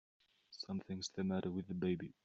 [0.49, 2.15] Something's the matter with the baby!